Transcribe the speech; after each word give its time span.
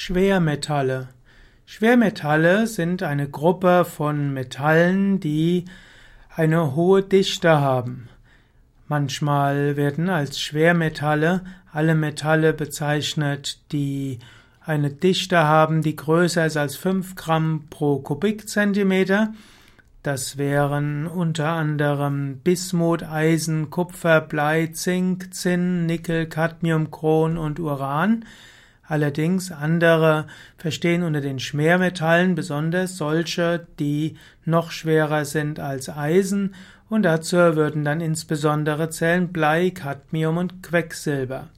Schwermetalle. 0.00 1.08
Schwermetalle 1.66 2.68
sind 2.68 3.02
eine 3.02 3.28
Gruppe 3.28 3.84
von 3.84 4.32
Metallen, 4.32 5.18
die 5.18 5.64
eine 6.32 6.76
hohe 6.76 7.02
Dichte 7.02 7.60
haben. 7.60 8.08
Manchmal 8.86 9.76
werden 9.76 10.08
als 10.08 10.40
Schwermetalle 10.40 11.42
alle 11.72 11.96
Metalle 11.96 12.52
bezeichnet, 12.52 13.58
die 13.72 14.20
eine 14.60 14.90
Dichte 14.90 15.38
haben, 15.38 15.82
die 15.82 15.96
größer 15.96 16.46
ist 16.46 16.56
als 16.56 16.76
5 16.76 17.16
Gramm 17.16 17.64
pro 17.68 17.98
Kubikzentimeter. 17.98 19.34
Das 20.04 20.38
wären 20.38 21.08
unter 21.08 21.48
anderem 21.48 22.38
Bismut, 22.38 23.02
Eisen, 23.02 23.68
Kupfer, 23.70 24.20
Blei, 24.20 24.68
Zink, 24.68 25.34
Zinn, 25.34 25.86
Nickel, 25.86 26.26
Cadmium, 26.26 26.92
Chron 26.92 27.36
und 27.36 27.58
Uran. 27.58 28.24
Allerdings 28.88 29.52
andere 29.52 30.26
verstehen 30.56 31.02
unter 31.02 31.20
den 31.20 31.38
Schwermetallen 31.38 32.34
besonders 32.34 32.96
solche, 32.96 33.66
die 33.78 34.16
noch 34.46 34.70
schwerer 34.70 35.26
sind 35.26 35.60
als 35.60 35.90
Eisen 35.90 36.54
und 36.88 37.02
dazu 37.02 37.36
würden 37.36 37.84
dann 37.84 38.00
insbesondere 38.00 38.88
zählen 38.88 39.30
Blei, 39.30 39.70
Cadmium 39.70 40.38
und 40.38 40.62
Quecksilber. 40.62 41.48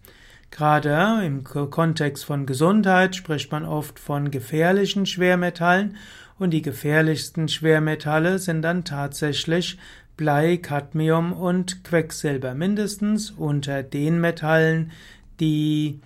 Gerade 0.50 1.24
im 1.24 1.44
Kontext 1.44 2.24
von 2.24 2.46
Gesundheit 2.46 3.14
spricht 3.14 3.52
man 3.52 3.64
oft 3.64 4.00
von 4.00 4.32
gefährlichen 4.32 5.06
Schwermetallen 5.06 5.96
und 6.36 6.50
die 6.50 6.62
gefährlichsten 6.62 7.46
Schwermetalle 7.46 8.40
sind 8.40 8.62
dann 8.62 8.84
tatsächlich 8.84 9.78
Blei, 10.16 10.56
Cadmium 10.56 11.32
und 11.32 11.84
Quecksilber, 11.84 12.54
mindestens 12.54 13.30
unter 13.30 13.84
den 13.84 14.20
Metallen, 14.20 14.90
die 15.38 16.00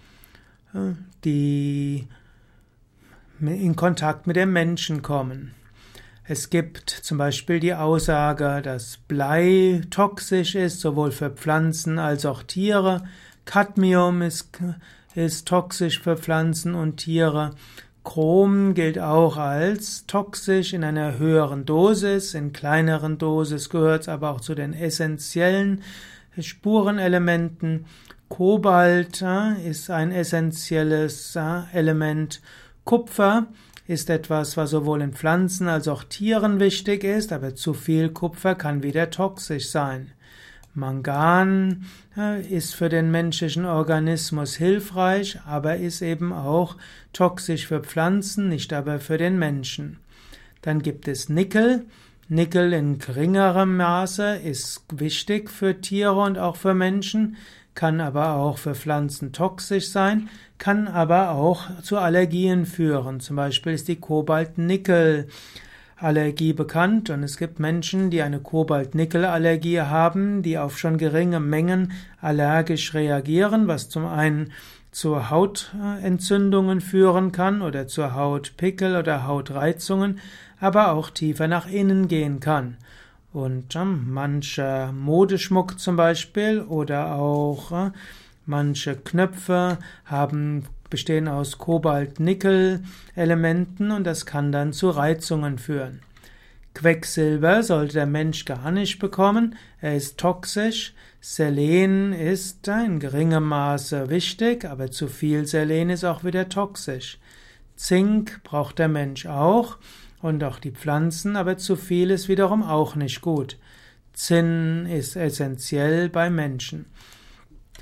die 1.25 2.07
in 3.41 3.77
Kontakt 3.77 4.27
mit 4.27 4.37
dem 4.37 4.53
Menschen 4.53 5.03
kommen. 5.03 5.53
Es 6.27 6.49
gibt 6.49 6.89
zum 6.89 7.19
Beispiel 7.19 7.61
die 7.61 7.75
Aussage, 7.75 8.63
dass 8.63 8.97
Blei 8.97 9.83
toxisch 9.91 10.55
ist, 10.55 10.81
sowohl 10.81 11.13
für 11.13 11.31
Pflanzen 11.31 11.99
als 11.99 12.25
auch 12.25 12.43
Tiere. 12.43 13.05
Cadmium 13.45 14.23
ist, 14.23 14.49
ist 15.15 15.47
toxisch 15.47 16.01
für 16.01 16.17
Pflanzen 16.17 16.75
und 16.75 16.97
Tiere. 16.97 17.51
Chrom 18.05 18.75
gilt 18.75 18.99
auch 18.99 19.37
als 19.37 20.07
toxisch 20.07 20.73
in 20.73 20.85
einer 20.85 21.19
höheren 21.19 21.65
Dosis, 21.67 22.35
in 22.35 22.53
kleineren 22.53 23.19
Dosis 23.19 23.71
gehört 23.71 24.03
es 24.03 24.09
aber 24.09 24.31
auch 24.31 24.41
zu 24.41 24.55
den 24.55 24.75
essentiellen 24.75 25.83
Spurenelementen. 26.39 27.87
Kobalt 28.37 29.25
ist 29.65 29.91
ein 29.91 30.11
essentielles 30.11 31.39
Element. 31.73 32.43
Kupfer 32.83 33.47
ist 33.87 34.11
etwas, 34.11 34.57
was 34.57 34.71
sowohl 34.71 35.03
in 35.03 35.13
Pflanzen 35.13 35.69
als 35.69 35.87
auch 35.87 36.03
Tieren 36.03 36.59
wichtig 36.59 37.05
ist, 37.05 37.33
aber 37.33 37.55
zu 37.55 37.75
viel 37.75 38.09
Kupfer 38.09 38.57
kann 38.57 38.83
wieder 38.83 39.11
toxisch 39.11 39.69
sein. 39.69 40.11
Mangan 40.75 41.87
ist 42.51 42.75
für 42.75 42.89
den 42.89 43.13
menschlichen 43.13 43.67
Organismus 43.67 44.57
hilfreich, 44.57 45.39
aber 45.47 45.77
ist 45.77 46.03
eben 46.03 46.33
auch 46.33 46.77
toxisch 47.13 47.69
für 47.69 47.85
Pflanzen, 47.85 48.49
nicht 48.49 48.73
aber 48.73 48.99
für 48.99 49.17
den 49.17 49.39
Menschen. 49.39 50.01
Dann 50.61 50.83
gibt 50.83 51.07
es 51.07 51.29
Nickel. 51.29 51.87
Nickel 52.29 52.73
in 52.73 52.99
geringerem 52.99 53.77
Maße 53.77 54.37
ist 54.37 54.85
wichtig 54.93 55.51
für 55.51 55.81
Tiere 55.81 56.21
und 56.21 56.39
auch 56.39 56.57
für 56.57 56.75
Menschen 56.75 57.37
kann 57.75 58.01
aber 58.01 58.35
auch 58.35 58.59
für 58.59 58.75
Pflanzen 58.75 59.33
toxisch 59.33 59.91
sein, 59.91 60.29
kann 60.59 60.89
aber 60.89 61.31
auch 61.33 61.81
zu 61.83 61.99
Allergien 61.99 62.65
führen. 62.67 63.21
Zum 63.21 63.37
Beispiel 63.37 63.73
ist 63.73 63.89
die 63.89 63.97
Kobalt-Nickel-Allergie 63.97 66.53
bekannt 66.53 67.09
und 67.11 67.25
es 67.25 67.37
gibt 67.37 67.59
Menschen, 67.59 68.11
die 68.11 68.23
eine 68.23 68.39
Kobalt-Nickel-Allergie 68.39 69.81
haben, 69.81 70.43
die 70.43 70.57
auf 70.57 70.79
schon 70.79 70.99
geringe 70.99 71.41
Mengen 71.41 71.91
allergisch 72.21 72.95
reagieren, 72.95 73.67
was 73.67 73.89
zum 73.89 74.07
einen 74.07 74.53
zu 74.95 75.29
Hautentzündungen 75.29 76.81
führen 76.81 77.33
kann 77.33 77.61
oder 77.63 77.89
zu 77.89 78.15
Hautpickel 78.15 78.95
oder 78.97 79.27
Hautreizungen, 79.27 80.21
aber 80.61 80.93
auch 80.93 81.11
tiefer 81.11 81.49
nach 81.49 81.67
innen 81.67 82.07
gehen 82.07 82.39
kann. 82.39 82.77
Und 83.33 83.75
äh, 83.75 83.85
mancher 83.85 84.93
Modeschmuck 84.93 85.81
zum 85.81 85.97
Beispiel 85.97 86.61
oder 86.61 87.17
auch 87.17 87.73
äh, 87.73 87.91
manche 88.47 88.95
Knöpfe 88.95 89.79
haben, 90.05 90.67
bestehen 90.91 91.27
aus 91.27 91.59
Kobalt-Nickel-Elementen 91.59 93.91
und 93.91 94.05
das 94.05 94.27
kann 94.27 94.53
dann 94.53 94.73
zu 94.73 94.91
Reizungen 94.91 95.59
führen. 95.59 96.03
Quecksilber 96.75 97.63
sollte 97.63 97.95
der 97.95 98.07
Mensch 98.07 98.45
gar 98.45 98.71
nicht 98.71 98.99
bekommen. 98.99 99.57
Er 99.81 99.97
ist 99.97 100.19
toxisch. 100.19 100.93
Selen 101.21 102.13
ist 102.13 102.69
in 102.69 102.99
geringem 102.99 103.45
Maße 103.45 104.11
wichtig, 104.11 104.65
aber 104.67 104.91
zu 104.91 105.07
viel 105.07 105.47
Selen 105.47 105.89
ist 105.89 106.05
auch 106.05 106.25
wieder 106.25 106.49
toxisch. 106.49 107.19
Zink 107.77 108.43
braucht 108.45 108.79
der 108.79 108.89
Mensch 108.89 109.25
auch 109.27 109.79
und 110.21 110.45
auch 110.45 110.59
die 110.59 110.73
Pflanzen, 110.73 111.37
aber 111.37 111.57
zu 111.57 111.77
viel 111.77 112.11
ist 112.11 112.29
wiederum 112.29 112.63
auch 112.63 112.97
nicht 112.97 113.21
gut. 113.21 113.57
Zinn 114.13 114.87
ist 114.87 115.17
essentiell 115.17 116.09
bei 116.09 116.29
Menschen. 116.29 116.87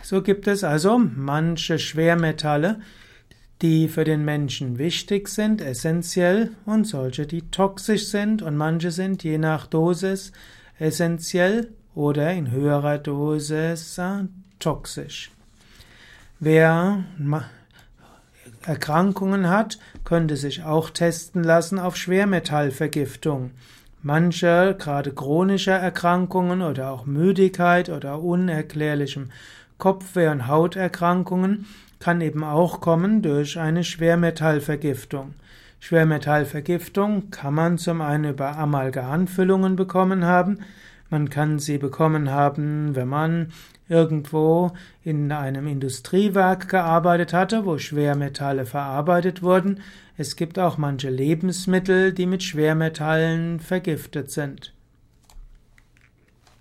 So 0.02 0.22
gibt 0.22 0.46
es 0.46 0.64
also 0.64 0.98
manche 0.98 1.78
Schwermetalle, 1.78 2.80
die 3.62 3.86
für 3.88 4.04
den 4.04 4.24
Menschen 4.24 4.76
wichtig 4.78 5.28
sind, 5.28 5.60
essentiell, 5.60 6.50
und 6.66 6.84
solche, 6.84 7.26
die 7.26 7.42
toxisch 7.50 8.08
sind, 8.08 8.42
und 8.42 8.56
manche 8.56 8.90
sind 8.90 9.22
je 9.22 9.38
nach 9.38 9.66
Dosis 9.66 10.32
essentiell 10.78 11.68
oder 11.94 12.32
in 12.32 12.50
höherer 12.50 12.98
Dosis 12.98 13.96
äh, 13.98 14.24
toxisch. 14.58 15.30
Wer 16.40 17.04
Erkrankungen 18.66 19.48
hat, 19.48 19.78
könnte 20.04 20.36
sich 20.36 20.64
auch 20.64 20.90
testen 20.90 21.44
lassen 21.44 21.78
auf 21.78 21.96
Schwermetallvergiftung. 21.96 23.52
Manche, 24.02 24.74
gerade 24.76 25.12
chronische 25.12 25.70
Erkrankungen 25.70 26.62
oder 26.62 26.90
auch 26.90 27.06
Müdigkeit 27.06 27.88
oder 27.88 28.20
unerklärlichem 28.20 29.30
Kopfweh 29.82 30.28
und 30.28 30.46
Hauterkrankungen 30.46 31.66
kann 31.98 32.20
eben 32.20 32.44
auch 32.44 32.80
kommen 32.80 33.20
durch 33.20 33.58
eine 33.58 33.82
Schwermetallvergiftung. 33.82 35.34
Schwermetallvergiftung 35.80 37.30
kann 37.30 37.54
man 37.54 37.78
zum 37.78 38.00
einen 38.00 38.30
über 38.30 38.56
Amalgamfüllungen 38.56 39.74
bekommen 39.74 40.24
haben, 40.24 40.60
man 41.10 41.30
kann 41.30 41.58
sie 41.58 41.78
bekommen 41.78 42.30
haben, 42.30 42.94
wenn 42.94 43.08
man 43.08 43.48
irgendwo 43.88 44.70
in 45.02 45.32
einem 45.32 45.66
Industriewerk 45.66 46.68
gearbeitet 46.68 47.32
hatte, 47.32 47.66
wo 47.66 47.76
Schwermetalle 47.76 48.66
verarbeitet 48.66 49.42
wurden. 49.42 49.80
Es 50.16 50.36
gibt 50.36 50.60
auch 50.60 50.78
manche 50.78 51.10
Lebensmittel, 51.10 52.12
die 52.12 52.26
mit 52.26 52.44
Schwermetallen 52.44 53.58
vergiftet 53.58 54.30
sind. 54.30 54.72